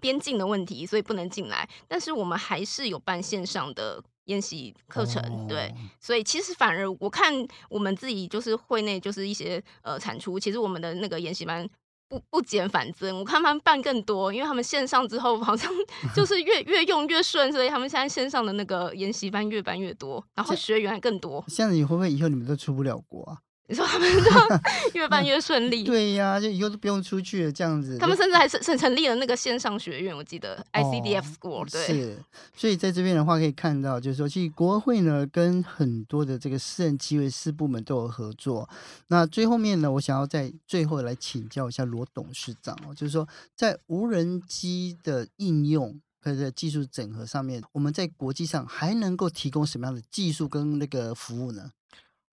[0.00, 1.68] 边境的问题，所以不能进来。
[1.88, 7.34] 但是我们还是有办线上的研习课程，哦、对，所以其实反而我看
[7.68, 11.68] 我们自己就是会内就是一些呃产出，其实我们的那个研习班。
[12.08, 15.70] 不不减反增，我看他们办更多，因为他们线上之后好像
[16.16, 21.44] 就是越越用越顺，所以他们现在线上的那个研习班越办越多，然后学员还更多。
[21.48, 23.38] 这样子你会不会以后你们都出不了国啊？
[23.68, 24.30] 你说他们就
[24.98, 27.98] 越办越顺利，对呀、啊，就以后都不用出去了，这样子。
[27.98, 31.66] 他们甚至还是成成立了那个线上学院，我记得 ICDF School、哦。
[31.70, 32.18] 对，是。
[32.56, 38.66] 所以在这边的话可以看到，就是说，其实国会呢跟很多的这个私人机会私部门都有合作。
[39.08, 51.70] 那最后面呢，我想要在最后来请教一下罗董事长哦，就是说，在无人机的应用和这技术整合上面，我们在国际上还能够提供什么样的技术跟那个服务呢？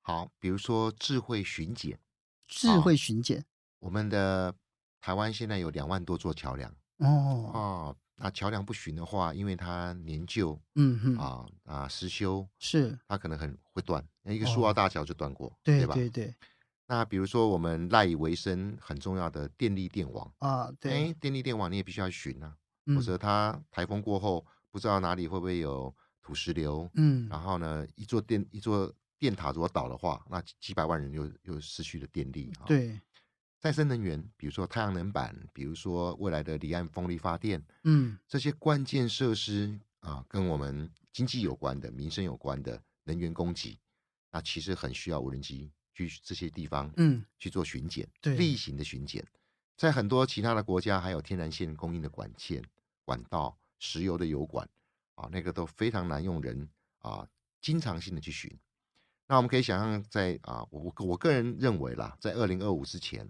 [0.08, 1.98] 好，比如说智慧巡检，
[2.48, 3.44] 智慧巡检，
[3.80, 4.54] 我们的
[5.02, 7.10] 台湾现在有两万多座桥梁哦
[7.52, 15.96] 哦，那桥梁不巡的话，因为它年旧，嗯哼啊啊失修是，它可能很会断，那一个苏澳大桥就断过，哦、对吧？
[15.96, 16.36] 对对对。
[16.86, 25.92] 那比如说我们赖以为生很重要的电力电网啊，对，哎，电力电网你也必须要巡啊，嗯、否则它台风过后不知道哪里会不会有
[26.22, 28.94] 土石流，嗯，然后呢，一座电一座。
[29.26, 32.54] 电塔如果倒的话，那几百万人又又失去了电力。
[32.68, 33.02] 对，
[33.60, 43.80] 再生能源，比如说太阳能板，比如说未来的离岸风力发电，嗯，这些关键设施啊，跟我们经济有关的、民生有关的能源供给，
[44.32, 49.26] 那其实很需要无人机去这些地方，嗯，去做巡检，对，例行的巡检。
[49.76, 52.64] 在很多其他的国家，还有天然气供应的管线、
[53.04, 54.70] 管道、石油的油管
[55.16, 56.70] 啊，那个都非常难用人
[57.00, 57.28] 啊，
[57.60, 58.56] 经常性的去巡。
[59.28, 63.30] 那我们可以想象在，在啊，我我个人认为啦，在二零二五之前，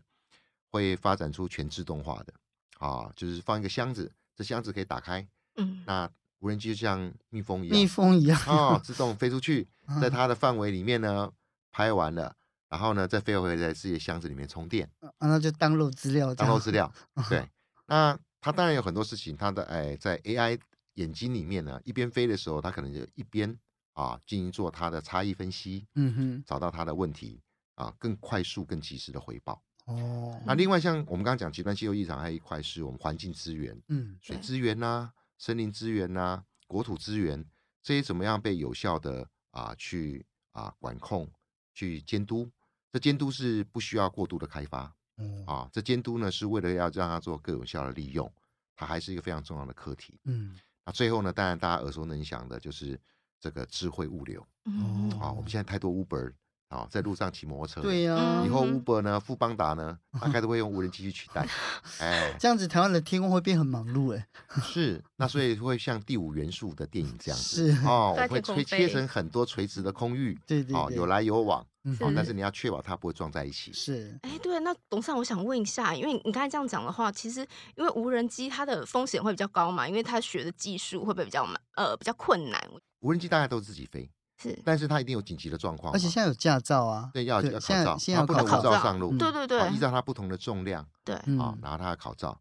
[0.70, 2.34] 会发展出全自动化的
[2.80, 9.68] 啊，就是放一个箱子，这箱子可以打开，嗯，那无人机就像蜜蜂一样，蜜蜂一样啊， 自动飞出去，
[10.02, 11.32] 在它的范围里面呢，
[11.72, 12.36] 拍完了。
[12.68, 16.92] 然后呢，再飞回来在自己的箱子里面充电，啊，那就 download 资料，download 资料，
[17.30, 17.48] 对。
[17.86, 20.60] 那它当然有很多事情，它的哎，在 AI
[20.96, 23.56] 眼睛里面呢，一边飞的时候，它可能就一边
[23.96, 27.42] 啊进行做它的差异分析，嗯哼，找到它的问题
[27.74, 29.64] 啊，更快速、更及时的回报。
[29.86, 30.40] 哦。
[30.46, 37.44] 那另外像我们刚刚讲极端气候异常，还有一块是我们环境资源，嗯，水资源呐、啊、森林资源呐、啊、国土资源
[37.82, 41.30] 这些怎么样被有效的啊去啊管控、
[41.74, 42.52] 去监督？
[42.92, 48.32] 这监督是不需要过度的开发，嗯啊，这监督呢是为了要让它做更有效的利用，
[48.76, 52.98] 它还是一个非常重要的课题，嗯，那最后呢，当然大家耳熟能详的就是
[53.40, 56.34] 这个智慧物流，嗯啊，我们现在太多 Uber。
[56.70, 58.44] 啊，在路上骑摩托车，对呀、啊。
[58.46, 61.48] 以后 Uber 呢，富邦达呢，大概都会用无人机去取代。
[62.00, 64.28] 哎，这样子台湾的天空会变很忙碌哎。
[64.62, 71.62] 是，那所以会像第五元素的电影这样子，是哦，我会切切成很多垂直的空域，对对，对，哦，有来有往，
[72.00, 73.72] 哦，但是你要确保它不会撞在一起。
[73.72, 77.46] 是，哎，对，那董事长，我想问一下，因为你刚才这样讲的话，其实
[77.76, 82.60] 因为无人机它的风险会比较高嘛，因为它学的技术会不会比较呃比较困难？
[83.02, 84.10] 无人机大概都是自己飞。
[84.38, 92.40] 是，但是他一定有紧急的状况，而且现在有驾照啊，对，要要考照，他不能无照上路，对对对，依照他不同的重量，对，啊，然后它的考照，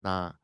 [0.00, 0.34] 那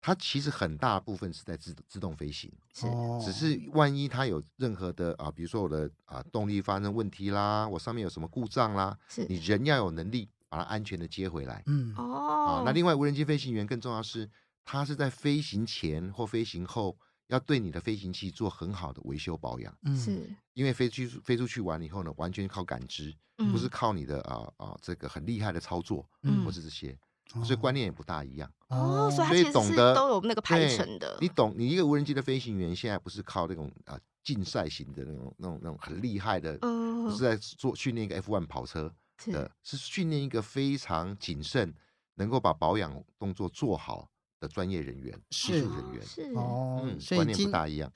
[0.00, 2.86] 他其实很大部分是在自自动飞行，是，
[3.24, 14.28] 只是万一他有任何的啊，比如说我的啊动力发生问题啦，我上面有什么故障啦，是，你人要有能力把它安全的接回来，嗯，哦，啊，那另外无人机飞行员更重要是，
[14.64, 16.98] 他是在飞行前或飞行后。
[17.32, 19.96] 要对你的飞行器做很好的维修保养，嗯。
[19.96, 23.14] 是，因为飞去飞出去完以后呢，完全靠感知，
[23.50, 26.96] 不是靠你的啊啊这个很厉害的操作，嗯，或是这些，
[27.42, 29.10] 所以观念也不大一样哦。
[29.10, 29.50] 所以。
[29.50, 37.16] 懂得都有那个排程的，你懂，你一个无人机的飞行员现在不是靠那种啊竞赛型的那种那种那种很厉害的，不是。
[37.22, 38.92] 在做训练一个 F1 跑车
[39.26, 41.74] 的，是训练一个非常谨慎，
[42.16, 44.08] 能够把保养动作做好。
[44.42, 47.90] 的专业人员，技术人员是哦，嗯，观念不大一样。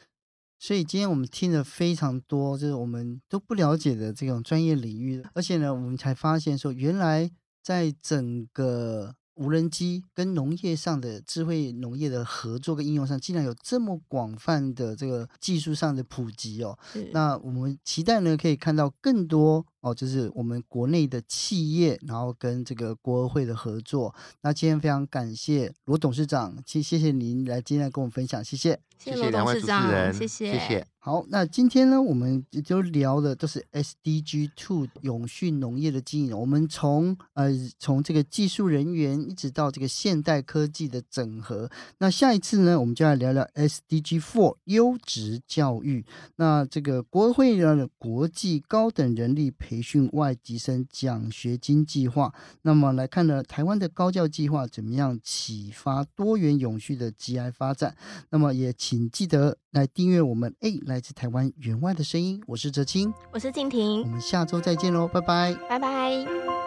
[0.61, 7.31] 所以今天我们听了非常多，就是我们都不了解的这种专业领域，而且呢，我们才发现说，原来
[7.63, 16.79] 在整个无人机跟农业上的智慧农业的合作跟应用上，竟然有这么广泛的这个技术上的普及哦。
[17.13, 19.67] 那我们期待呢，可以看到更多。
[19.87, 24.13] 哦，就是我们国内的企业，然后跟这个国合会的合作。
[24.43, 30.87] 那今天非常感谢罗董事长，谢谢谢您来今天来跟我们分享，谢谢，谢谢两位主持人，谢谢，谢谢。
[30.99, 36.37] 好，那今天呢，我们就聊的都是 SDG Two 永续农业的经营。
[36.37, 41.71] 我们从呃从这个技术人员一直到这个现代科技的整合。
[41.99, 46.05] 那下一次呢，我们就来聊聊 SDG Four 优质教育。
[46.35, 57.95] 那这个国合会的国际高等人力培培训外籍生奖学金计划，那么来看呢，台湾的高教计划怎么样启发多元永续的 GI 发展？
[58.31, 60.55] 那么也请记得来订阅我们。
[60.61, 66.66] 诶，来自台湾员外的声音，我是哲青，我是静婷，我们下周再见喽，拜拜，拜拜。